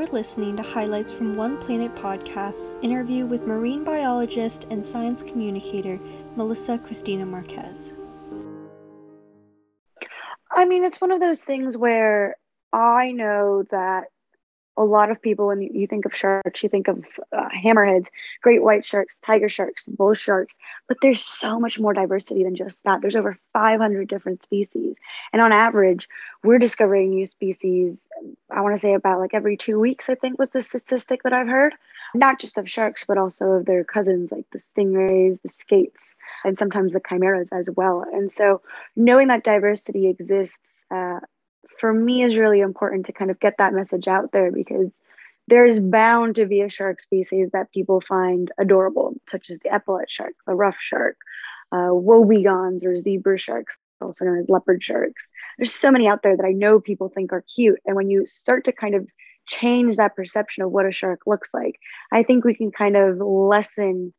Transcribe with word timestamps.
You're 0.00 0.08
listening 0.08 0.56
to 0.56 0.62
highlights 0.62 1.12
from 1.12 1.34
One 1.34 1.58
Planet 1.58 1.94
Podcast's 1.94 2.74
interview 2.80 3.26
with 3.26 3.46
marine 3.46 3.84
biologist 3.84 4.66
and 4.70 4.84
science 4.84 5.22
communicator 5.22 6.00
Melissa 6.36 6.78
Christina 6.78 7.26
Marquez. 7.26 7.92
I 10.50 10.64
mean, 10.64 10.84
it's 10.84 11.02
one 11.02 11.12
of 11.12 11.20
those 11.20 11.42
things 11.42 11.76
where 11.76 12.36
I 12.72 13.12
know 13.12 13.64
that 13.70 14.04
a 14.80 14.84
lot 14.84 15.10
of 15.10 15.20
people, 15.20 15.48
when 15.48 15.60
you 15.60 15.86
think 15.86 16.06
of 16.06 16.16
sharks, 16.16 16.62
you 16.62 16.70
think 16.70 16.88
of 16.88 17.06
uh, 17.36 17.48
hammerheads, 17.50 18.06
great 18.40 18.62
white 18.62 18.82
sharks, 18.82 19.18
tiger 19.22 19.48
sharks, 19.48 19.84
bull 19.84 20.14
sharks, 20.14 20.54
but 20.88 20.96
there's 21.02 21.22
so 21.22 21.60
much 21.60 21.78
more 21.78 21.92
diversity 21.92 22.44
than 22.44 22.56
just 22.56 22.82
that. 22.84 23.02
There's 23.02 23.14
over 23.14 23.36
500 23.52 24.08
different 24.08 24.42
species. 24.42 24.96
And 25.34 25.42
on 25.42 25.52
average, 25.52 26.08
we're 26.42 26.58
discovering 26.58 27.10
new 27.10 27.26
species, 27.26 27.98
I 28.50 28.62
want 28.62 28.74
to 28.74 28.80
say 28.80 28.94
about 28.94 29.20
like 29.20 29.34
every 29.34 29.58
two 29.58 29.78
weeks, 29.78 30.08
I 30.08 30.14
think 30.14 30.38
was 30.38 30.48
the 30.48 30.62
statistic 30.62 31.24
that 31.24 31.34
I've 31.34 31.46
heard, 31.46 31.74
not 32.14 32.40
just 32.40 32.56
of 32.56 32.68
sharks, 32.68 33.04
but 33.06 33.18
also 33.18 33.44
of 33.50 33.66
their 33.66 33.84
cousins 33.84 34.32
like 34.32 34.46
the 34.50 34.58
stingrays, 34.58 35.42
the 35.42 35.50
skates, 35.50 36.14
and 36.42 36.56
sometimes 36.56 36.94
the 36.94 37.02
chimeras 37.06 37.50
as 37.52 37.68
well. 37.76 38.06
And 38.10 38.32
so 38.32 38.62
knowing 38.96 39.28
that 39.28 39.44
diversity 39.44 40.08
exists. 40.08 40.56
Uh, 40.90 41.20
for 41.80 41.92
me 41.92 42.22
is 42.22 42.36
really 42.36 42.60
important 42.60 43.06
to 43.06 43.12
kind 43.12 43.30
of 43.30 43.40
get 43.40 43.54
that 43.58 43.72
message 43.72 44.06
out 44.06 44.32
there 44.32 44.52
because 44.52 45.00
there's 45.48 45.80
bound 45.80 46.36
to 46.36 46.46
be 46.46 46.60
a 46.60 46.68
shark 46.68 47.00
species 47.00 47.50
that 47.52 47.72
people 47.72 48.00
find 48.00 48.52
adorable, 48.58 49.14
such 49.28 49.50
as 49.50 49.58
the 49.60 49.74
epaulet 49.74 50.08
shark, 50.08 50.34
the 50.46 50.54
rough 50.54 50.76
shark, 50.78 51.16
uh, 51.72 51.90
or 51.90 52.98
zebra 52.98 53.38
sharks, 53.38 53.76
also 54.00 54.24
known 54.24 54.38
as 54.38 54.48
leopard 54.48 54.82
sharks. 54.82 55.26
There's 55.58 55.74
so 55.74 55.90
many 55.90 56.06
out 56.06 56.22
there 56.22 56.36
that 56.36 56.46
I 56.46 56.52
know 56.52 56.78
people 56.78 57.08
think 57.08 57.32
are 57.32 57.44
cute. 57.54 57.80
And 57.84 57.96
when 57.96 58.10
you 58.10 58.26
start 58.26 58.64
to 58.66 58.72
kind 58.72 58.94
of 58.94 59.08
change 59.46 59.96
that 59.96 60.14
perception 60.14 60.62
of 60.62 60.70
what 60.70 60.86
a 60.86 60.92
shark 60.92 61.20
looks 61.26 61.48
like, 61.52 61.76
I 62.12 62.22
think 62.22 62.44
we 62.44 62.54
can 62.54 62.70
kind 62.70 62.96
of 62.96 63.18
lessen 63.18 64.12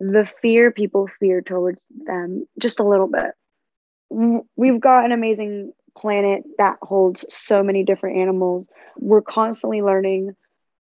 the 0.00 0.28
fear 0.40 0.70
people 0.70 1.08
fear 1.20 1.42
towards 1.42 1.84
them 1.90 2.46
just 2.58 2.80
a 2.80 2.88
little 2.88 3.08
bit. 3.08 4.46
We've 4.56 4.80
got 4.80 5.04
an 5.04 5.12
amazing 5.12 5.72
planet 5.96 6.42
that 6.58 6.78
holds 6.82 7.24
so 7.30 7.62
many 7.62 7.84
different 7.84 8.18
animals. 8.18 8.66
We're 8.96 9.22
constantly 9.22 9.82
learning 9.82 10.36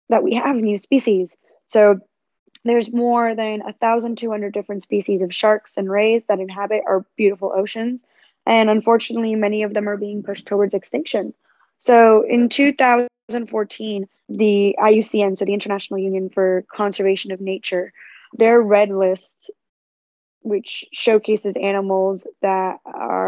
that 0.09 0.23
we 0.23 0.36
have 0.36 0.56
new 0.56 0.78
species. 0.78 1.38
So 1.67 2.00
there's 2.66 2.91
more 2.91 3.36
than 3.36 3.59
1,200 3.61 4.53
different 4.53 4.81
species 4.81 5.22
of 5.22 5.33
sharks 5.33 5.78
and 5.78 5.89
rays 5.89 6.25
that 6.25 6.39
inhabit 6.39 6.81
our 6.88 7.06
beautiful 7.16 7.53
oceans. 7.56 8.03
And 8.45 8.69
unfortunately, 8.69 9.36
many 9.36 9.64
of 9.64 9.73
them 9.73 9.88
are 9.88 9.97
being 9.97 10.23
pushed 10.23 10.45
towards 10.45 10.73
extinction. 10.73 11.34
So 11.78 12.25
in 12.28 12.50
2014, 12.50 14.08
the 14.28 14.75
IUCN, 14.80 15.38
so 15.38 15.45
the 15.45 15.53
International 15.53 16.00
Union 16.00 16.30
for 16.30 16.66
Conservation 16.72 17.31
of 17.31 17.39
Nature, 17.39 17.94
their 18.34 18.61
red 18.61 18.89
list 18.89 19.52
which 20.41 20.86
showcases 20.91 21.53
animals 21.61 22.25
that 22.41 22.80
are 22.86 23.19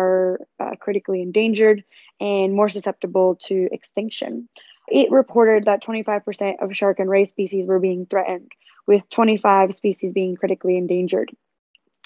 critically 0.91 1.21
endangered 1.21 1.85
and 2.19 2.53
more 2.53 2.67
susceptible 2.67 3.39
to 3.47 3.69
extinction. 3.71 4.49
It 4.89 5.09
reported 5.09 5.63
that 5.65 5.81
25% 5.81 6.61
of 6.61 6.75
shark 6.75 6.99
and 6.99 7.09
ray 7.09 7.23
species 7.23 7.65
were 7.65 7.79
being 7.79 8.05
threatened, 8.07 8.51
with 8.87 9.09
25 9.09 9.73
species 9.73 10.11
being 10.11 10.35
critically 10.35 10.75
endangered. 10.75 11.31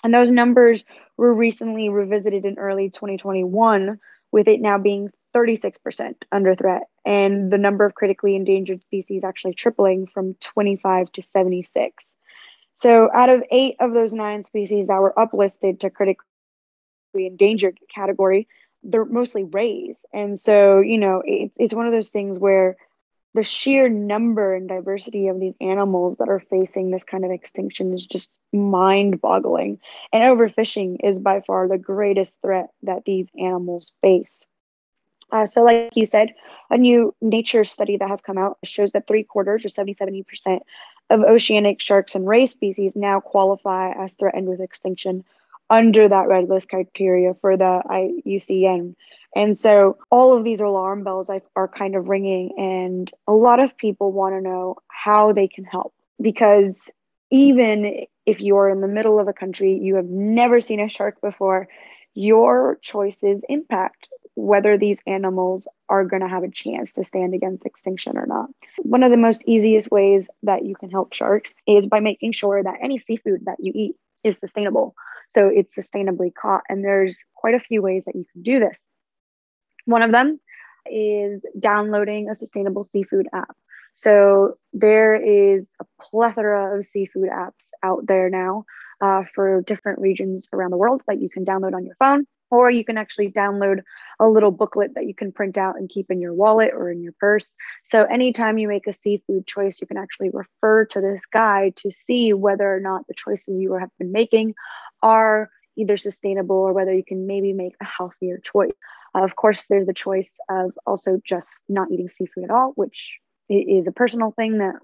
And 0.03 0.13
those 0.13 0.29
numbers 0.29 0.85
were 1.17 1.33
recently 1.33 1.89
revisited 1.89 2.45
in 2.45 2.59
early 2.59 2.91
2021, 2.91 3.99
with 4.31 4.47
it 4.47 4.61
now 4.61 4.77
being 4.77 5.09
36% 5.35 6.13
under 6.31 6.53
threat, 6.53 6.83
and 7.03 7.51
the 7.51 7.57
number 7.57 7.85
of 7.85 7.95
critically 7.95 8.35
endangered 8.35 8.83
species 8.83 9.23
actually 9.23 9.55
tripling 9.55 10.05
from 10.05 10.35
25 10.41 11.11
to 11.13 11.23
76. 11.23 12.15
So, 12.75 13.09
out 13.15 13.29
of 13.29 13.43
eight 13.49 13.77
of 13.79 13.93
those 13.93 14.13
nine 14.13 14.43
species 14.43 14.87
that 14.87 15.01
were 15.01 15.13
uplisted 15.17 15.79
to 15.79 15.89
critically 15.89 16.25
endangered 17.15 17.79
category, 17.93 18.47
they're 18.85 19.05
mostly 19.05 19.43
rays. 19.43 19.97
And 20.13 20.39
so, 20.39 20.79
you 20.79 20.97
know, 20.97 21.21
it, 21.25 21.51
it's 21.57 21.73
one 21.73 21.87
of 21.87 21.93
those 21.93 22.09
things 22.09 22.37
where 22.37 22.77
the 23.33 23.43
sheer 23.43 23.89
number 23.89 24.55
and 24.55 24.69
diversity 24.69 25.27
of 25.27 25.39
these 25.39 25.55
animals 25.59 26.17
that 26.17 26.29
are 26.29 26.39
facing 26.39 26.89
this 26.89 27.03
kind 27.03 27.25
of 27.25 27.31
extinction 27.31 27.93
is 27.93 28.05
just 28.05 28.31
mind 28.53 29.19
boggling. 29.19 29.79
And 30.13 30.23
overfishing 30.23 30.97
is 31.03 31.19
by 31.19 31.41
far 31.41 31.67
the 31.67 31.77
greatest 31.77 32.39
threat 32.41 32.69
that 32.83 33.03
these 33.05 33.27
animals 33.37 33.93
face. 34.01 34.45
Uh, 35.31 35.47
so, 35.47 35.63
like 35.63 35.91
you 35.95 36.05
said, 36.05 36.33
a 36.69 36.77
new 36.77 37.13
nature 37.19 37.65
study 37.65 37.97
that 37.97 38.09
has 38.09 38.21
come 38.21 38.37
out 38.37 38.57
shows 38.63 38.93
that 38.93 39.07
three 39.07 39.23
quarters 39.23 39.65
or 39.65 39.69
70 39.69 39.95
70% 39.95 40.59
of 41.09 41.21
oceanic 41.21 41.81
sharks 41.81 42.15
and 42.15 42.27
ray 42.27 42.45
species 42.45 42.95
now 42.95 43.19
qualify 43.19 43.91
as 43.91 44.13
threatened 44.13 44.47
with 44.47 44.61
extinction 44.61 45.23
under 45.69 46.07
that 46.07 46.27
red 46.27 46.49
list 46.49 46.69
criteria 46.69 47.33
for 47.41 47.57
the 47.57 47.81
IUCN. 47.89 48.95
And 49.35 49.59
so 49.59 49.97
all 50.09 50.37
of 50.37 50.43
these 50.43 50.61
alarm 50.61 51.03
bells 51.03 51.29
are 51.55 51.67
kind 51.67 51.95
of 51.95 52.07
ringing, 52.07 52.53
and 52.57 53.11
a 53.27 53.33
lot 53.33 53.59
of 53.59 53.77
people 53.77 54.11
want 54.11 54.35
to 54.35 54.41
know 54.41 54.77
how 54.87 55.33
they 55.33 55.47
can 55.47 55.65
help 55.65 55.93
because 56.21 56.89
even 57.31 58.05
if 58.25 58.39
you're 58.39 58.69
in 58.69 58.81
the 58.81 58.87
middle 58.87 59.19
of 59.19 59.27
a 59.27 59.33
country, 59.33 59.77
you 59.81 59.95
have 59.95 60.05
never 60.05 60.61
seen 60.61 60.79
a 60.79 60.89
shark 60.89 61.19
before, 61.21 61.67
your 62.13 62.79
choices 62.81 63.41
impact 63.49 64.07
whether 64.35 64.77
these 64.77 64.99
animals 65.07 65.67
are 65.87 66.05
going 66.05 66.21
to 66.21 66.27
have 66.27 66.43
a 66.43 66.51
chance 66.51 66.93
to 66.93 67.03
stand 67.03 67.33
against 67.33 67.65
extinction 67.65 68.17
or 68.17 68.25
not. 68.25 68.49
One 68.79 69.03
of 69.03 69.11
the 69.11 69.17
most 69.17 69.43
easiest 69.45 69.89
ways 69.89 70.27
that 70.43 70.65
you 70.65 70.75
can 70.75 70.91
help 70.91 71.13
sharks 71.13 71.53
is 71.67 71.85
by 71.85 71.99
making 71.99 72.33
sure 72.33 72.61
that 72.61 72.79
any 72.81 72.99
seafood 72.99 73.45
that 73.45 73.57
you 73.59 73.71
eat 73.73 73.95
is 74.25 74.37
sustainable. 74.39 74.95
So 75.29 75.47
it's 75.47 75.75
sustainably 75.75 76.31
caught. 76.33 76.61
And 76.67 76.83
there's 76.83 77.17
quite 77.35 77.55
a 77.55 77.59
few 77.59 77.81
ways 77.81 78.05
that 78.05 78.15
you 78.15 78.25
can 78.31 78.41
do 78.41 78.59
this. 78.59 78.85
One 79.85 80.01
of 80.01 80.11
them 80.11 80.39
is 80.91 81.45
downloading 81.59 82.29
a 82.29 82.35
sustainable 82.35 82.83
seafood 82.83 83.27
app. 83.33 83.55
So 83.95 84.57
there 84.73 85.15
is 85.15 85.69
a 85.79 85.85
plethora 86.01 86.77
of 86.77 86.85
seafood 86.85 87.29
apps 87.29 87.69
out 87.81 88.05
there 88.07 88.29
now 88.29 88.65
uh, 89.01 89.23
for 89.33 89.61
different 89.61 89.99
regions 89.99 90.47
around 90.53 90.71
the 90.71 90.77
world 90.77 91.01
that 91.07 91.21
you 91.21 91.29
can 91.29 91.45
download 91.45 91.73
on 91.73 91.85
your 91.85 91.95
phone 91.95 92.25
or 92.51 92.69
you 92.69 92.85
can 92.85 92.97
actually 92.97 93.31
download 93.31 93.79
a 94.19 94.27
little 94.27 94.51
booklet 94.51 94.93
that 94.95 95.07
you 95.07 95.13
can 95.13 95.31
print 95.31 95.57
out 95.57 95.75
and 95.77 95.89
keep 95.89 96.09
in 96.09 96.21
your 96.21 96.33
wallet 96.33 96.71
or 96.73 96.89
in 96.91 97.01
your 97.01 97.13
purse. 97.19 97.49
So, 97.83 98.03
anytime 98.03 98.57
you 98.57 98.67
make 98.67 98.87
a 98.87 98.93
seafood 98.93 99.47
choice, 99.47 99.79
you 99.81 99.87
can 99.87 99.97
actually 99.97 100.29
refer 100.31 100.85
to 100.85 101.01
this 101.01 101.21
guide 101.33 101.75
to 101.77 101.91
see 101.91 102.33
whether 102.33 102.73
or 102.73 102.79
not 102.79 103.07
the 103.07 103.13
choices 103.13 103.59
you 103.59 103.73
have 103.73 103.89
been 103.99 104.11
making 104.11 104.53
are 105.01 105.49
either 105.77 105.97
sustainable 105.97 106.55
or 106.55 106.73
whether 106.73 106.93
you 106.93 107.03
can 107.03 107.27
maybe 107.27 107.53
make 107.53 107.73
a 107.81 107.85
healthier 107.85 108.37
choice. 108.37 108.71
Uh, 109.13 109.23
of 109.23 109.35
course, 109.35 109.65
there's 109.67 109.87
the 109.87 109.93
choice 109.93 110.37
of 110.49 110.71
also 110.85 111.19
just 111.25 111.61
not 111.67 111.91
eating 111.91 112.07
seafood 112.07 112.45
at 112.45 112.51
all, 112.51 112.71
which 112.75 113.17
is 113.49 113.87
a 113.87 113.91
personal 113.91 114.31
thing 114.31 114.59
that 114.59 114.75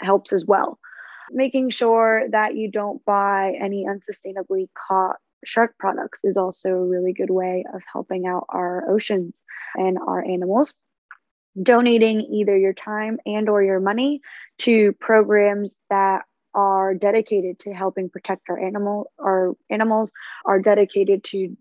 helps 0.00 0.32
as 0.32 0.44
well. 0.44 0.78
Making 1.32 1.70
sure 1.70 2.24
that 2.30 2.56
you 2.56 2.70
don't 2.70 3.04
buy 3.04 3.54
any 3.60 3.86
unsustainably 3.86 4.68
caught 4.76 5.16
shark 5.44 5.76
products 5.78 6.20
is 6.24 6.36
also 6.36 6.70
a 6.70 6.86
really 6.86 7.12
good 7.12 7.30
way 7.30 7.64
of 7.72 7.82
helping 7.92 8.26
out 8.26 8.46
our 8.48 8.90
oceans 8.90 9.34
and 9.74 9.98
our 9.98 10.24
animals. 10.24 10.74
Donating 11.60 12.20
either 12.20 12.56
your 12.56 12.72
time 12.72 13.18
and 13.26 13.48
or 13.48 13.62
your 13.62 13.80
money 13.80 14.20
to 14.58 14.92
programs 14.92 15.74
that 15.88 16.22
are 16.54 16.94
dedicated 16.94 17.58
to 17.60 17.72
helping 17.72 18.10
protect 18.10 18.50
our 18.50 18.58
animal 18.58 19.12
our 19.18 19.54
animals 19.70 20.10
are 20.44 20.58
dedicated 20.58 21.22
to 21.22 21.56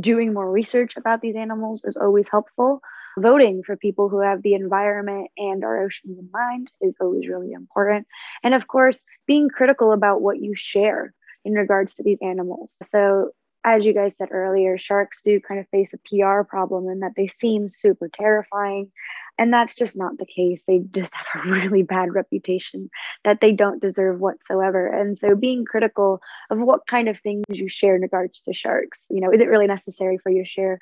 doing 0.00 0.32
more 0.32 0.50
research 0.50 0.96
about 0.96 1.20
these 1.20 1.36
animals 1.36 1.84
is 1.84 1.96
always 1.96 2.28
helpful 2.28 2.80
voting 3.18 3.62
for 3.64 3.76
people 3.76 4.08
who 4.08 4.20
have 4.20 4.42
the 4.42 4.54
environment 4.54 5.30
and 5.36 5.64
our 5.64 5.84
oceans 5.84 6.18
in 6.18 6.28
mind 6.32 6.70
is 6.80 6.96
always 7.00 7.28
really 7.28 7.52
important 7.52 8.06
and 8.42 8.54
of 8.54 8.66
course 8.66 8.98
being 9.26 9.48
critical 9.48 9.92
about 9.92 10.20
what 10.20 10.40
you 10.40 10.54
share 10.56 11.14
in 11.44 11.52
regards 11.52 11.94
to 11.94 12.02
these 12.02 12.18
animals. 12.22 12.70
So, 12.90 13.30
as 13.66 13.84
you 13.84 13.94
guys 13.94 14.16
said 14.16 14.28
earlier, 14.30 14.76
sharks 14.76 15.22
do 15.22 15.40
kind 15.40 15.58
of 15.58 15.66
face 15.68 15.94
a 15.94 15.98
PR 15.98 16.42
problem 16.42 16.88
in 16.88 17.00
that 17.00 17.12
they 17.16 17.28
seem 17.28 17.70
super 17.70 18.10
terrifying. 18.12 18.90
And 19.38 19.52
that's 19.52 19.74
just 19.74 19.96
not 19.96 20.18
the 20.18 20.26
case. 20.26 20.64
They 20.66 20.80
just 20.92 21.14
have 21.14 21.46
a 21.46 21.48
really 21.50 21.82
bad 21.82 22.14
reputation 22.14 22.90
that 23.24 23.40
they 23.40 23.52
don't 23.52 23.80
deserve 23.80 24.20
whatsoever. 24.20 24.86
And 24.86 25.18
so, 25.18 25.34
being 25.34 25.64
critical 25.64 26.20
of 26.50 26.58
what 26.58 26.86
kind 26.86 27.08
of 27.08 27.18
things 27.20 27.44
you 27.48 27.68
share 27.68 27.96
in 27.96 28.02
regards 28.02 28.40
to 28.42 28.52
sharks, 28.52 29.06
you 29.10 29.20
know, 29.20 29.32
is 29.32 29.40
it 29.40 29.48
really 29.48 29.66
necessary 29.66 30.18
for 30.22 30.30
you 30.30 30.44
to 30.44 30.48
share 30.48 30.78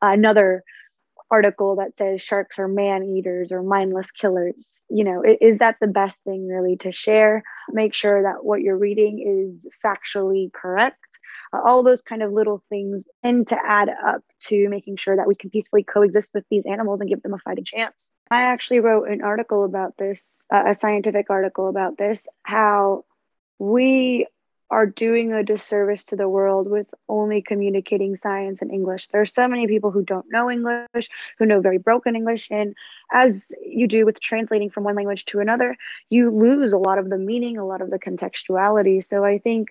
another 0.00 0.64
article 1.32 1.76
that 1.76 1.96
says 1.96 2.20
sharks 2.20 2.58
are 2.58 2.68
man 2.68 3.02
eaters 3.02 3.50
or 3.50 3.62
mindless 3.62 4.10
killers. 4.10 4.80
You 4.88 5.04
know 5.04 5.24
is 5.40 5.58
that 5.58 5.76
the 5.80 5.86
best 5.88 6.22
thing 6.24 6.46
really 6.46 6.76
to 6.78 6.92
share? 6.92 7.42
Make 7.70 7.94
sure 7.94 8.22
that 8.22 8.44
what 8.44 8.60
you're 8.60 8.78
reading 8.78 9.58
is 9.58 9.66
factually 9.84 10.52
correct. 10.52 10.98
All 11.52 11.82
those 11.82 12.02
kind 12.02 12.22
of 12.22 12.32
little 12.32 12.62
things 12.68 13.04
tend 13.24 13.48
to 13.48 13.58
add 13.66 13.88
up 13.88 14.22
to 14.48 14.68
making 14.68 14.96
sure 14.96 15.16
that 15.16 15.26
we 15.26 15.34
can 15.34 15.50
peacefully 15.50 15.82
coexist 15.82 16.30
with 16.34 16.44
these 16.50 16.64
animals 16.70 17.00
and 17.00 17.10
give 17.10 17.22
them 17.22 17.34
a 17.34 17.38
fighting 17.38 17.64
chance. 17.64 18.12
I 18.30 18.42
actually 18.42 18.80
wrote 18.80 19.08
an 19.08 19.22
article 19.22 19.64
about 19.64 19.96
this, 19.98 20.44
uh, 20.52 20.64
a 20.68 20.74
scientific 20.74 21.28
article 21.28 21.68
about 21.68 21.98
this, 21.98 22.26
how 22.42 23.04
we 23.58 24.26
are 24.72 24.86
doing 24.86 25.34
a 25.34 25.42
disservice 25.42 26.02
to 26.02 26.16
the 26.16 26.30
world 26.30 26.66
with 26.66 26.86
only 27.06 27.42
communicating 27.42 28.16
science 28.16 28.62
in 28.62 28.70
English. 28.70 29.06
There 29.08 29.20
are 29.20 29.26
so 29.26 29.46
many 29.46 29.66
people 29.66 29.90
who 29.90 30.02
don't 30.02 30.24
know 30.30 30.50
English, 30.50 31.10
who 31.38 31.44
know 31.44 31.60
very 31.60 31.76
broken 31.76 32.16
English. 32.16 32.48
And 32.50 32.74
as 33.12 33.52
you 33.62 33.86
do 33.86 34.06
with 34.06 34.18
translating 34.20 34.70
from 34.70 34.84
one 34.84 34.94
language 34.94 35.26
to 35.26 35.40
another, 35.40 35.76
you 36.08 36.30
lose 36.30 36.72
a 36.72 36.78
lot 36.78 36.98
of 36.98 37.10
the 37.10 37.18
meaning, 37.18 37.58
a 37.58 37.66
lot 37.66 37.82
of 37.82 37.90
the 37.90 37.98
contextuality. 37.98 39.06
So 39.06 39.26
I 39.26 39.36
think 39.36 39.68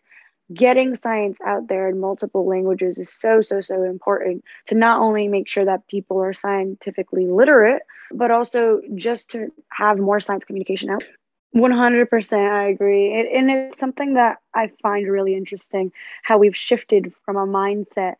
getting 0.53 0.93
science 0.93 1.39
out 1.47 1.67
there 1.67 1.89
in 1.89 1.99
multiple 1.99 2.47
languages 2.47 2.99
is 2.99 3.11
so, 3.19 3.41
so, 3.41 3.59
so 3.59 3.83
important 3.83 4.43
to 4.67 4.75
not 4.75 5.01
only 5.01 5.27
make 5.27 5.49
sure 5.49 5.65
that 5.65 5.87
people 5.87 6.21
are 6.21 6.33
scientifically 6.33 7.25
literate, 7.25 7.81
but 8.13 8.29
also 8.29 8.81
just 8.93 9.31
to 9.31 9.51
have 9.71 9.97
more 9.97 10.19
science 10.19 10.45
communication 10.45 10.91
out 10.91 11.03
100% 11.55 12.51
I 12.51 12.67
agree. 12.69 13.13
It, 13.13 13.27
and 13.33 13.51
it's 13.51 13.77
something 13.77 14.13
that 14.13 14.37
I 14.53 14.71
find 14.81 15.07
really 15.07 15.35
interesting 15.35 15.91
how 16.23 16.37
we've 16.37 16.55
shifted 16.55 17.13
from 17.25 17.35
a 17.35 17.45
mindset 17.45 18.15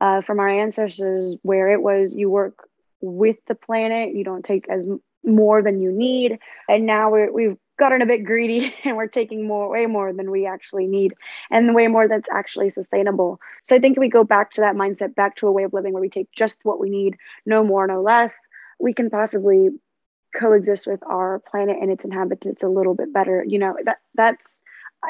uh, 0.00 0.20
from 0.22 0.40
our 0.40 0.48
ancestors 0.48 1.36
where 1.42 1.72
it 1.72 1.80
was 1.80 2.12
you 2.12 2.28
work 2.28 2.68
with 3.00 3.36
the 3.46 3.54
planet, 3.54 4.14
you 4.14 4.24
don't 4.24 4.44
take 4.44 4.68
as 4.68 4.86
more 5.24 5.62
than 5.62 5.80
you 5.80 5.92
need. 5.92 6.38
And 6.68 6.86
now 6.86 7.10
we're, 7.10 7.32
we've 7.32 7.56
gotten 7.78 8.02
a 8.02 8.06
bit 8.06 8.24
greedy 8.24 8.74
and 8.84 8.96
we're 8.96 9.06
taking 9.06 9.46
more, 9.46 9.68
way 9.68 9.86
more 9.86 10.12
than 10.12 10.30
we 10.30 10.46
actually 10.46 10.86
need 10.86 11.14
and 11.50 11.74
way 11.74 11.86
more 11.86 12.08
that's 12.08 12.28
actually 12.32 12.70
sustainable. 12.70 13.40
So 13.62 13.76
I 13.76 13.78
think 13.78 13.96
if 13.96 14.00
we 14.00 14.08
go 14.08 14.24
back 14.24 14.52
to 14.54 14.60
that 14.62 14.74
mindset, 14.74 15.14
back 15.14 15.36
to 15.36 15.46
a 15.46 15.52
way 15.52 15.62
of 15.62 15.72
living 15.72 15.92
where 15.92 16.00
we 16.00 16.08
take 16.08 16.32
just 16.32 16.58
what 16.64 16.80
we 16.80 16.90
need, 16.90 17.16
no 17.46 17.62
more, 17.62 17.86
no 17.86 18.02
less, 18.02 18.34
we 18.80 18.92
can 18.92 19.08
possibly 19.08 19.70
coexist 20.34 20.86
with 20.86 21.02
our 21.04 21.40
planet 21.40 21.76
and 21.80 21.90
its 21.90 22.04
inhabitants 22.04 22.62
a 22.62 22.68
little 22.68 22.94
bit 22.94 23.12
better 23.12 23.44
you 23.46 23.58
know 23.58 23.76
that 23.84 23.98
that's 24.14 24.62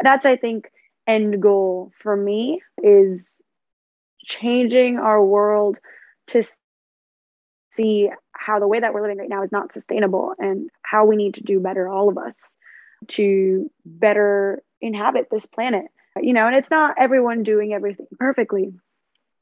that's 0.03 0.27
i 0.27 0.37
think 0.37 0.71
end 1.07 1.41
goal 1.41 1.91
for 1.99 2.17
me 2.17 2.61
is 2.83 3.39
changing 4.25 4.99
our 4.99 5.23
world 5.25 5.79
to 6.29 6.43
see 7.73 8.11
how 8.33 8.59
the 8.59 8.69
way 8.69 8.81
that 8.81 8.93
we're 8.95 9.03
living 9.03 9.19
right 9.19 9.29
now 9.29 9.43
is 9.43 9.53
not 9.53 9.73
sustainable 9.73 10.35
and 10.39 10.71
how 10.83 11.05
we 11.05 11.17
need 11.17 11.35
to 11.35 11.43
do 11.43 11.61
better 11.61 11.89
all 11.89 12.09
of 12.09 12.19
us 12.19 12.35
to 13.09 13.71
better 13.85 14.63
inhabit 14.81 15.29
this 15.31 15.47
planet 15.47 15.87
you 16.21 16.33
know 16.33 16.47
and 16.47 16.57
it's 16.57 16.71
not 16.71 16.95
everyone 16.99 17.43
doing 17.43 17.73
everything 17.73 18.07
perfectly 18.19 18.73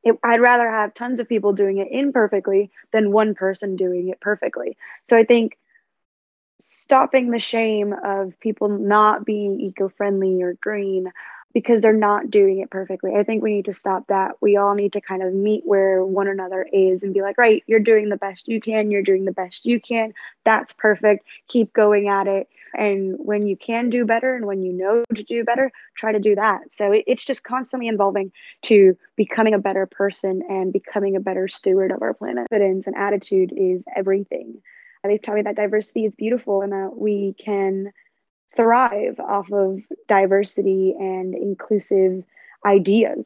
it, 0.03 0.17
I'd 0.23 0.41
rather 0.41 0.69
have 0.69 0.95
tons 0.95 1.21
of 1.21 1.29
people 1.29 1.53
doing 1.53 1.79
it 1.79 1.89
imperfectly 1.91 2.71
than 2.93 3.13
one 3.13 3.35
person 3.35 3.77
doing 3.77 4.09
it 4.09 4.21
perfectly. 4.21 4.77
So 5.05 5.17
I 5.17 5.25
think 5.25 5.59
stopping 6.61 7.31
the 7.31 7.39
shame 7.39 7.95
of 8.05 8.39
people 8.41 8.69
not 8.69 9.25
being 9.25 9.61
eco-friendly 9.61 10.43
or 10.43 10.55
green 10.55 11.11
because 11.53 11.83
they're 11.83 11.93
not 11.93 12.31
doing 12.31 12.61
it 12.61 12.71
perfectly. 12.71 13.15
I 13.17 13.25
think 13.25 13.43
we 13.43 13.55
need 13.55 13.65
to 13.65 13.73
stop 13.73 14.07
that. 14.07 14.37
We 14.41 14.57
all 14.57 14.75
need 14.75 14.93
to 14.93 15.01
kind 15.01 15.23
of 15.23 15.35
meet 15.35 15.63
where 15.65 16.05
one 16.05 16.29
another 16.29 16.67
is 16.73 17.03
and 17.03 17.13
be 17.13 17.23
like, 17.23 17.39
right, 17.39 17.65
you're 17.67 17.81
doing 17.81 18.09
the 18.09 18.17
best 18.17 18.47
you 18.47 18.61
can, 18.61 18.91
you're 18.91 19.03
doing 19.03 19.25
the 19.25 19.33
best 19.33 19.65
you 19.65 19.81
can. 19.81 20.15
That's 20.45 20.73
perfect. 20.75 21.27
Keep 21.49 21.73
going 21.73 22.09
at 22.09 22.29
it. 22.29 22.49
And 22.73 23.17
when 23.19 23.49
you 23.49 23.57
can 23.57 23.91
do 23.91 24.05
better 24.05 24.37
and 24.37 24.47
when 24.47 24.63
you 24.63 24.73
know 24.73 25.05
to 25.13 25.23
do 25.25 25.43
better, 25.43 25.73
try 25.97 26.13
to 26.13 26.21
do 26.21 26.37
that. 26.37 26.73
So 26.73 26.93
it, 26.93 27.05
it's 27.09 27.25
just 27.25 27.43
constantly 27.43 27.89
involving 27.89 28.31
to 28.63 28.97
becoming 29.17 29.55
a 29.55 29.59
better 29.59 29.87
person 29.87 30.43
and 30.49 30.73
becoming 30.73 31.17
a 31.17 31.21
better 31.21 31.49
steward 31.49 31.91
of 31.91 32.01
our 32.01 32.15
planet. 32.15 32.47
Confidence 32.49 32.87
and 32.87 32.95
attitude 32.95 33.53
is 33.57 33.83
everything. 33.97 34.63
They've 35.05 35.23
taught 35.23 35.37
me 35.37 35.43
that 35.43 35.57
diversity 35.57 36.05
is 36.05 36.15
beautiful 36.15 36.63
and 36.63 36.73
that 36.73 36.97
we 36.97 37.35
can 37.43 37.93
thrive 38.55 39.19
off 39.19 39.51
of 39.53 39.81
diversity 40.09 40.95
and 40.99 41.35
inclusive 41.35 42.23
ideas. 42.67 43.25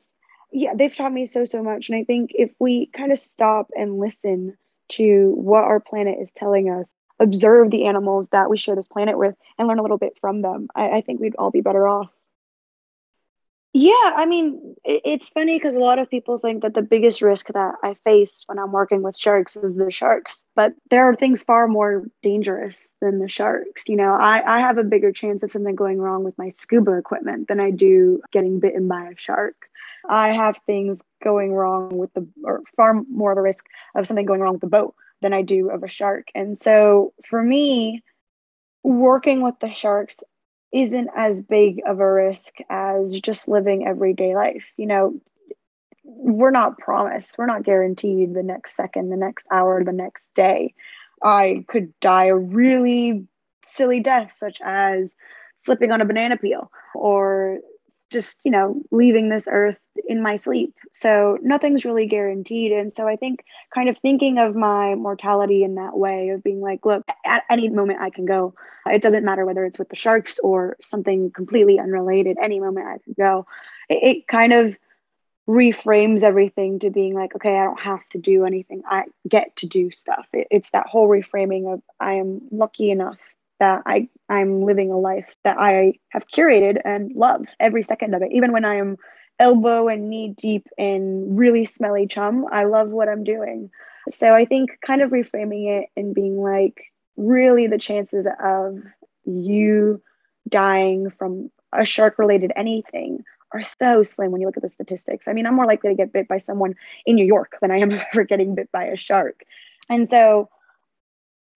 Yeah, 0.52 0.74
they've 0.76 0.94
taught 0.94 1.12
me 1.12 1.26
so, 1.26 1.44
so 1.44 1.62
much. 1.62 1.88
And 1.88 1.98
I 1.98 2.04
think 2.04 2.30
if 2.34 2.52
we 2.60 2.90
kind 2.96 3.10
of 3.10 3.18
stop 3.18 3.70
and 3.76 3.98
listen 3.98 4.56
to 4.90 5.32
what 5.36 5.64
our 5.64 5.80
planet 5.80 6.18
is 6.20 6.30
telling 6.36 6.70
us, 6.70 6.94
observe 7.18 7.70
the 7.70 7.86
animals 7.86 8.28
that 8.30 8.50
we 8.50 8.56
share 8.56 8.76
this 8.76 8.86
planet 8.86 9.18
with, 9.18 9.34
and 9.58 9.66
learn 9.66 9.78
a 9.78 9.82
little 9.82 9.98
bit 9.98 10.16
from 10.20 10.42
them, 10.42 10.68
I, 10.76 10.90
I 10.90 11.00
think 11.00 11.20
we'd 11.20 11.36
all 11.36 11.50
be 11.50 11.60
better 11.60 11.88
off. 11.88 12.10
Yeah, 13.76 14.12
I 14.14 14.24
mean, 14.24 14.76
it's 14.84 15.28
funny 15.28 15.58
because 15.58 15.74
a 15.74 15.80
lot 15.80 15.98
of 15.98 16.08
people 16.08 16.38
think 16.38 16.62
that 16.62 16.74
the 16.74 16.82
biggest 16.82 17.20
risk 17.20 17.48
that 17.48 17.74
I 17.82 17.96
face 18.04 18.44
when 18.46 18.56
I'm 18.60 18.70
working 18.70 19.02
with 19.02 19.18
sharks 19.18 19.56
is 19.56 19.74
the 19.74 19.90
sharks, 19.90 20.44
but 20.54 20.74
there 20.90 21.08
are 21.08 21.14
things 21.16 21.42
far 21.42 21.66
more 21.66 22.04
dangerous 22.22 22.88
than 23.00 23.18
the 23.18 23.28
sharks. 23.28 23.82
You 23.88 23.96
know, 23.96 24.14
I, 24.14 24.58
I 24.58 24.60
have 24.60 24.78
a 24.78 24.84
bigger 24.84 25.10
chance 25.10 25.42
of 25.42 25.50
something 25.50 25.74
going 25.74 25.98
wrong 25.98 26.22
with 26.22 26.38
my 26.38 26.50
scuba 26.50 26.92
equipment 26.92 27.48
than 27.48 27.58
I 27.58 27.72
do 27.72 28.22
getting 28.30 28.60
bitten 28.60 28.86
by 28.86 29.08
a 29.08 29.16
shark. 29.16 29.56
I 30.08 30.28
have 30.28 30.56
things 30.66 31.02
going 31.24 31.52
wrong 31.52 31.98
with 31.98 32.14
the, 32.14 32.28
or 32.44 32.62
far 32.76 33.02
more 33.10 33.32
of 33.32 33.38
a 33.38 33.42
risk 33.42 33.66
of 33.96 34.06
something 34.06 34.24
going 34.24 34.40
wrong 34.40 34.52
with 34.52 34.60
the 34.60 34.68
boat 34.68 34.94
than 35.20 35.32
I 35.32 35.42
do 35.42 35.70
of 35.70 35.82
a 35.82 35.88
shark. 35.88 36.28
And 36.32 36.56
so 36.56 37.12
for 37.24 37.42
me, 37.42 38.04
working 38.84 39.42
with 39.42 39.58
the 39.60 39.72
sharks 39.74 40.20
isn't 40.74 41.08
as 41.16 41.40
big 41.40 41.80
of 41.86 42.00
a 42.00 42.12
risk 42.12 42.54
as 42.68 43.20
just 43.20 43.46
living 43.46 43.86
everyday 43.86 44.34
life. 44.34 44.64
You 44.76 44.86
know, 44.86 45.20
we're 46.02 46.50
not 46.50 46.78
promised, 46.78 47.38
we're 47.38 47.46
not 47.46 47.62
guaranteed 47.62 48.34
the 48.34 48.42
next 48.42 48.76
second, 48.76 49.10
the 49.10 49.16
next 49.16 49.46
hour, 49.50 49.84
the 49.84 49.92
next 49.92 50.34
day. 50.34 50.74
I 51.22 51.64
could 51.68 51.98
die 52.00 52.26
a 52.26 52.36
really 52.36 53.26
silly 53.64 54.00
death, 54.00 54.34
such 54.36 54.60
as 54.64 55.14
slipping 55.56 55.92
on 55.92 56.00
a 56.00 56.04
banana 56.04 56.36
peel 56.36 56.70
or 56.94 57.60
just, 58.14 58.36
you 58.44 58.50
know, 58.50 58.80
leaving 58.90 59.28
this 59.28 59.46
earth 59.50 59.76
in 60.08 60.22
my 60.22 60.36
sleep. 60.36 60.74
So 60.92 61.36
nothing's 61.42 61.84
really 61.84 62.06
guaranteed. 62.06 62.72
And 62.72 62.90
so 62.90 63.06
I 63.06 63.16
think 63.16 63.44
kind 63.74 63.90
of 63.90 63.98
thinking 63.98 64.38
of 64.38 64.56
my 64.56 64.94
mortality 64.94 65.62
in 65.62 65.74
that 65.74 65.98
way 65.98 66.30
of 66.30 66.42
being 66.42 66.62
like, 66.62 66.86
look, 66.86 67.04
at 67.26 67.42
any 67.50 67.68
moment 67.68 68.00
I 68.00 68.08
can 68.08 68.24
go. 68.24 68.54
It 68.86 69.02
doesn't 69.02 69.24
matter 69.24 69.44
whether 69.44 69.64
it's 69.66 69.78
with 69.78 69.90
the 69.90 69.96
sharks 69.96 70.38
or 70.38 70.76
something 70.80 71.30
completely 71.30 71.78
unrelated, 71.78 72.38
any 72.40 72.60
moment 72.60 72.86
I 72.86 72.98
can 73.04 73.14
go. 73.18 73.46
It, 73.90 74.16
it 74.16 74.26
kind 74.26 74.54
of 74.54 74.78
reframes 75.48 76.22
everything 76.22 76.78
to 76.78 76.90
being 76.90 77.14
like, 77.14 77.34
okay, 77.34 77.58
I 77.58 77.64
don't 77.64 77.80
have 77.80 78.08
to 78.12 78.18
do 78.18 78.46
anything. 78.46 78.82
I 78.88 79.04
get 79.28 79.56
to 79.56 79.66
do 79.66 79.90
stuff. 79.90 80.26
It, 80.32 80.48
it's 80.50 80.70
that 80.70 80.86
whole 80.86 81.08
reframing 81.08 81.72
of 81.72 81.82
I 82.00 82.14
am 82.14 82.40
lucky 82.50 82.90
enough 82.90 83.18
that 83.60 83.82
I 83.86 84.08
I'm 84.28 84.62
living 84.62 84.90
a 84.90 84.98
life 84.98 85.34
that 85.44 85.56
I 85.58 85.94
have 86.10 86.26
curated 86.26 86.78
and 86.84 87.12
love 87.14 87.44
every 87.60 87.82
second 87.82 88.14
of 88.14 88.22
it. 88.22 88.32
Even 88.32 88.52
when 88.52 88.64
I 88.64 88.76
am 88.76 88.96
elbow 89.38 89.88
and 89.88 90.08
knee 90.08 90.34
deep 90.36 90.68
in 90.78 91.36
really 91.36 91.64
smelly 91.64 92.06
chum, 92.06 92.46
I 92.50 92.64
love 92.64 92.88
what 92.88 93.08
I'm 93.08 93.24
doing. 93.24 93.70
So 94.10 94.34
I 94.34 94.44
think 94.44 94.70
kind 94.86 95.02
of 95.02 95.10
reframing 95.10 95.80
it 95.80 95.88
and 95.96 96.14
being 96.14 96.36
like, 96.38 96.92
really, 97.16 97.66
the 97.66 97.78
chances 97.78 98.26
of 98.42 98.78
you 99.24 100.02
dying 100.48 101.10
from 101.10 101.50
a 101.72 101.84
shark 101.84 102.18
related 102.18 102.52
anything 102.56 103.24
are 103.52 103.62
so 103.62 104.02
slim 104.02 104.30
when 104.30 104.40
you 104.40 104.46
look 104.46 104.56
at 104.56 104.62
the 104.62 104.68
statistics. 104.68 105.28
I 105.28 105.32
mean, 105.32 105.46
I'm 105.46 105.54
more 105.54 105.66
likely 105.66 105.90
to 105.90 105.96
get 105.96 106.12
bit 106.12 106.28
by 106.28 106.38
someone 106.38 106.74
in 107.06 107.14
New 107.14 107.24
York 107.24 107.56
than 107.60 107.70
I 107.70 107.78
am 107.78 107.92
ever 107.92 108.24
getting 108.24 108.54
bit 108.54 108.70
by 108.72 108.84
a 108.84 108.96
shark. 108.96 109.44
And 109.88 110.08
so 110.08 110.48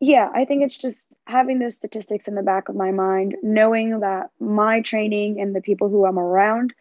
yeah, 0.01 0.29
I 0.35 0.45
think 0.45 0.63
it's 0.63 0.79
just 0.79 1.15
having 1.27 1.59
those 1.59 1.77
statistics 1.77 2.29
in 2.29 2.35
the 2.35 2.43
back 2.43 2.69
of 2.69 2.77
my 2.77 2.91
mind, 2.93 3.37
knowing 3.43 4.01
that 4.01 4.31
my 4.39 4.81
training 4.81 5.41
and 5.41 5.55
the 5.55 5.61
people 5.61 5.89
who 5.89 6.07
I'm 6.07 6.19
around 6.19 6.73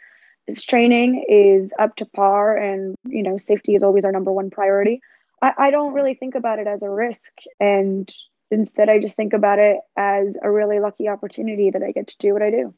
this 0.48 0.64
training 0.64 1.26
is 1.28 1.74
up 1.78 1.96
to 1.98 2.06
par 2.06 2.56
and 2.56 2.96
you 3.06 3.22
know 3.22 3.38
safety 3.38 3.76
is 3.76 3.84
always 3.84 4.06
our 4.06 4.12
number 4.12 4.32
one 4.32 4.50
priority. 4.50 5.02
I, 5.42 5.54
I 5.58 5.72
don't 5.72 5.94
really 5.94 6.14
think 6.14 6.36
about 6.36 6.60
it 6.60 6.68
as 6.68 6.82
a 6.82 6.90
risk 6.90 7.32
and 7.60 8.12
instead 8.50 8.88
i 8.88 8.98
just 8.98 9.16
think 9.16 9.34
about 9.34 9.60
it 9.60 9.78
as 9.98 10.38
a 10.42 10.50
really 10.50 10.80
lucky 10.80 11.10
opportunity 11.10 11.70
that 11.70 11.84
i 11.84 11.92
get 11.92 12.08
to 12.08 12.16
do 12.20 12.32
what 12.34 12.42
i 12.42 12.50
do. 12.50 12.74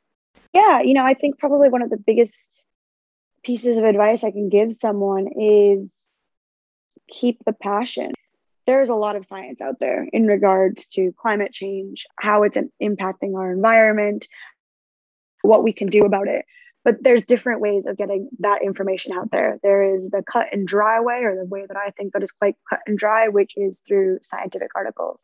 Yeah 0.51 0.81
you 0.81 0.95
know 0.95 1.05
i 1.05 1.13
think 1.13 1.37
probably 1.37 1.69
one 1.69 1.83
of 1.83 1.91
the 1.91 1.97
biggest 1.97 2.65
pieces 3.43 3.77
of 3.77 3.83
advice 3.83 4.23
i 4.23 4.31
can 4.31 4.49
give 4.49 4.73
someone 4.73 5.27
is 5.39 5.91
keep 7.07 7.37
the 7.45 7.53
passion 7.53 8.13
there's 8.69 8.89
a 8.89 8.95
lot 8.95 9.15
of 9.15 9.25
science 9.25 9.61
out 9.61 9.79
there 9.79 10.07
in 10.13 10.27
regards 10.27 10.85
to 10.89 11.11
climate 11.19 11.51
change, 11.51 12.05
how 12.19 12.43
it's 12.43 12.55
impacting 12.79 13.35
our 13.35 13.51
environment, 13.51 14.27
what 15.41 15.63
we 15.63 15.73
can 15.73 15.87
do 15.87 16.05
about 16.05 16.27
it. 16.27 16.45
But 16.85 16.97
there's 17.01 17.25
different 17.25 17.61
ways 17.61 17.87
of 17.87 17.97
getting 17.97 18.29
that 18.41 18.61
information 18.61 19.11
out 19.11 19.31
there. 19.31 19.57
There 19.63 19.95
is 19.95 20.09
the 20.09 20.21
cut 20.21 20.49
and 20.51 20.67
dry 20.67 20.99
way, 20.99 21.23
or 21.23 21.35
the 21.35 21.49
way 21.49 21.65
that 21.67 21.77
I 21.77 21.89
think 21.97 22.13
that 22.13 22.21
is 22.21 22.29
quite 22.29 22.57
cut 22.69 22.81
and 22.85 22.95
dry, 22.95 23.27
which 23.27 23.53
is 23.57 23.81
through 23.87 24.19
scientific 24.21 24.69
articles. 24.75 25.19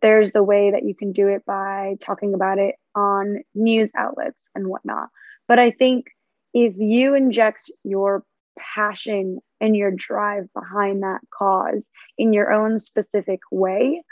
There's 0.00 0.30
the 0.30 0.44
way 0.44 0.70
that 0.70 0.84
you 0.84 0.94
can 0.94 1.10
do 1.10 1.26
it 1.26 1.44
by 1.44 1.96
talking 2.00 2.32
about 2.32 2.58
it 2.58 2.76
on 2.94 3.40
news 3.56 3.90
outlets 3.98 4.48
and 4.54 4.68
whatnot. 4.68 5.08
But 5.48 5.58
I 5.58 5.72
think 5.72 6.06
if 6.52 6.74
you 6.76 7.16
inject 7.16 7.72
your 7.82 8.22
passion 8.58 9.38
and 9.60 9.76
your 9.76 9.90
drive 9.90 10.52
behind 10.52 11.02
that 11.02 11.20
cause 11.32 11.88
in 12.18 12.32
your 12.32 12.52
own 12.52 12.78
specific 12.78 13.40
way, 13.50 14.02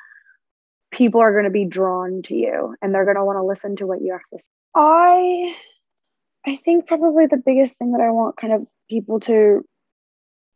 people 0.91 1.21
are 1.21 1.33
going 1.33 1.45
to 1.45 1.51
be 1.51 1.65
drawn 1.65 2.23
to 2.23 2.35
you 2.35 2.77
and 2.81 2.95
they're 2.95 3.05
going 3.05 3.17
to 3.17 3.25
want 3.25 3.39
to 3.39 3.45
listen 3.45 3.77
to 3.77 3.87
what 3.87 4.01
you 4.01 4.13
have 4.13 4.21
to 4.33 4.43
say. 4.43 4.51
I 4.75 5.55
I 6.47 6.59
think 6.65 6.87
probably 6.87 7.27
the 7.27 7.43
biggest 7.45 7.79
thing 7.79 7.93
that 7.93 8.01
I 8.01 8.11
want 8.11 8.37
kind 8.37 8.53
of 8.53 8.67
people 8.91 9.21
to 9.21 9.65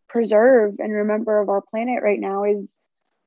preserve 0.08 0.76
and 0.78 0.92
remember 0.92 1.40
of 1.40 1.48
our 1.48 1.62
planet 1.62 2.02
right 2.02 2.18
now 2.18 2.44
is 2.44 2.76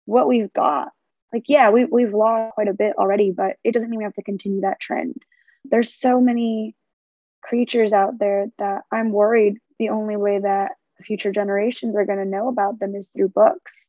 what 0.05 0.27
we've 0.27 0.51
got. 0.51 0.89
Like, 1.31 1.43
yeah, 1.47 1.69
we, 1.69 1.85
we've 1.85 2.13
lost 2.13 2.55
quite 2.55 2.67
a 2.67 2.73
bit 2.73 2.95
already, 2.97 3.31
but 3.31 3.57
it 3.63 3.73
doesn't 3.73 3.89
mean 3.89 3.99
we 3.99 4.03
have 4.03 4.15
to 4.15 4.23
continue 4.23 4.61
that 4.61 4.79
trend. 4.79 5.21
There's 5.65 5.93
so 5.93 6.19
many 6.19 6.75
creatures 7.41 7.93
out 7.93 8.19
there 8.19 8.47
that 8.57 8.83
I'm 8.91 9.11
worried 9.11 9.57
the 9.79 9.89
only 9.89 10.17
way 10.17 10.39
that 10.39 10.71
future 11.03 11.31
generations 11.31 11.95
are 11.95 12.05
going 12.05 12.19
to 12.19 12.25
know 12.25 12.49
about 12.49 12.79
them 12.79 12.95
is 12.95 13.09
through 13.09 13.29
books. 13.29 13.87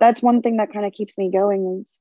That's 0.00 0.22
one 0.22 0.42
thing 0.42 0.56
that 0.58 0.72
kind 0.72 0.84
of 0.84 0.92
keeps 0.92 1.16
me 1.16 1.30
going 1.30 1.80
is, 1.80 1.98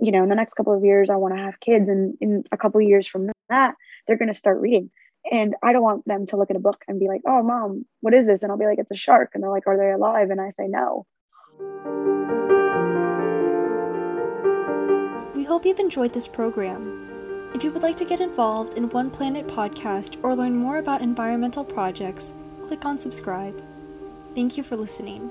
you 0.00 0.12
know, 0.12 0.22
in 0.22 0.28
the 0.28 0.34
next 0.34 0.54
couple 0.54 0.76
of 0.76 0.84
years, 0.84 1.10
I 1.10 1.16
want 1.16 1.34
to 1.34 1.42
have 1.42 1.60
kids. 1.60 1.88
And 1.88 2.14
in 2.20 2.44
a 2.52 2.56
couple 2.56 2.80
of 2.80 2.86
years 2.86 3.06
from 3.06 3.30
that, 3.48 3.74
they're 4.06 4.18
going 4.18 4.32
to 4.32 4.34
start 4.34 4.60
reading. 4.60 4.90
And 5.30 5.54
I 5.62 5.72
don't 5.72 5.82
want 5.82 6.04
them 6.04 6.26
to 6.26 6.36
look 6.36 6.50
at 6.50 6.56
a 6.56 6.60
book 6.60 6.82
and 6.88 6.98
be 6.98 7.06
like, 7.06 7.20
oh, 7.26 7.42
mom, 7.42 7.84
what 8.00 8.14
is 8.14 8.26
this? 8.26 8.42
And 8.42 8.50
I'll 8.50 8.58
be 8.58 8.66
like, 8.66 8.78
it's 8.78 8.90
a 8.90 8.96
shark. 8.96 9.30
And 9.34 9.42
they're 9.42 9.50
like, 9.50 9.66
are 9.66 9.78
they 9.78 9.92
alive? 9.92 10.30
And 10.30 10.40
I 10.40 10.50
say, 10.50 10.66
no. 10.66 11.06
We 15.34 15.44
hope 15.44 15.64
you've 15.64 15.78
enjoyed 15.78 16.12
this 16.12 16.26
program. 16.26 17.01
If 17.54 17.62
you 17.62 17.70
would 17.70 17.82
like 17.82 17.98
to 17.98 18.06
get 18.06 18.20
involved 18.20 18.78
in 18.78 18.88
One 18.88 19.10
Planet 19.10 19.46
podcast 19.46 20.16
or 20.22 20.34
learn 20.34 20.56
more 20.56 20.78
about 20.78 21.02
environmental 21.02 21.64
projects, 21.64 22.32
click 22.62 22.86
on 22.86 22.98
subscribe. 22.98 23.62
Thank 24.34 24.56
you 24.56 24.62
for 24.62 24.74
listening. 24.74 25.30